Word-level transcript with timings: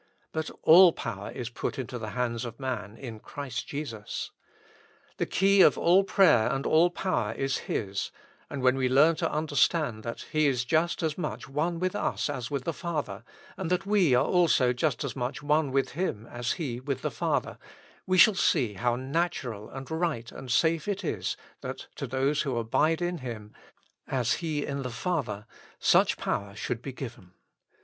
But 0.31 0.49
all 0.63 0.93
power 0.93 1.29
is 1.29 1.51
put 1.51 1.77
into 1.77 1.99
the 1.99 2.09
hands 2.17 2.43
of 2.43 2.59
man 2.59 2.97
in 2.97 3.19
Christ 3.19 3.67
Jesus. 3.67 4.31
The 5.17 5.27
key 5.27 5.61
of 5.61 5.77
all 5.77 6.03
prayer 6.03 6.51
and 6.51 6.65
all 6.65 6.89
power 6.89 7.33
is 7.33 7.67
His, 7.71 8.09
and 8.49 8.63
when 8.63 8.77
we 8.77 8.89
learn 8.89 9.15
to 9.17 9.31
under 9.31 9.53
stand 9.53 10.01
that 10.01 10.21
He 10.31 10.47
is 10.47 10.65
just 10.65 11.03
as 11.03 11.19
much 11.19 11.47
one 11.47 11.77
with 11.77 11.95
us 11.95 12.31
as 12.31 12.49
with 12.49 12.63
the 12.63 12.73
Father, 12.73 13.23
and 13.57 13.69
that 13.69 13.85
we 13.85 14.15
are 14.15 14.25
also 14.25 14.73
just 14.73 15.03
as 15.03 15.15
much 15.15 15.43
one 15.43 15.71
with 15.71 15.89
Him 15.91 16.25
as 16.25 16.53
He 16.53 16.79
with 16.79 17.03
the 17.03 17.11
Father, 17.11 17.59
we 18.07 18.17
shall 18.17 18.33
see 18.33 18.73
how 18.73 18.95
natural 18.95 19.69
and 19.69 19.91
right 19.91 20.31
and 20.31 20.49
safe 20.51 20.87
it 20.87 21.03
is 21.03 21.37
that 21.61 21.85
to 21.97 22.07
those 22.07 22.41
who 22.41 22.57
abide 22.57 23.03
in 23.03 23.19
Him 23.19 23.53
as 24.07 24.33
He 24.33 24.65
in 24.65 24.81
the 24.81 24.89
Father, 24.89 25.45
such 25.77 26.17
power 26.17 26.55
should 26.55 26.81
be 26.81 26.91
given. 26.91 27.33